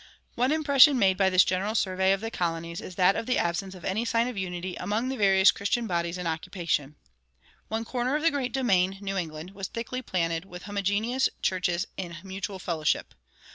One 0.33 0.51
impression 0.51 0.97
made 0.97 1.15
by 1.15 1.29
this 1.29 1.43
general 1.43 1.75
survey 1.75 2.11
of 2.11 2.21
the 2.21 2.31
colonies 2.31 2.81
is 2.81 2.95
that 2.95 3.15
of 3.15 3.27
the 3.27 3.37
absence 3.37 3.75
of 3.75 3.85
any 3.85 4.03
sign 4.03 4.27
of 4.27 4.35
unity 4.35 4.75
among 4.77 5.09
the 5.09 5.15
various 5.15 5.51
Christian 5.51 5.85
bodies 5.85 6.17
in 6.17 6.25
occupation. 6.25 6.95
One 7.67 7.85
corner 7.85 8.15
of 8.15 8.23
the 8.23 8.31
great 8.31 8.51
domain, 8.51 8.97
New 8.99 9.15
England, 9.15 9.51
was 9.51 9.67
thickly 9.67 10.01
planted 10.01 10.43
with 10.43 10.63
homogeneous 10.63 11.29
churches 11.43 11.85
in 11.97 12.17
mutual 12.23 12.57
fellowship. 12.57 13.13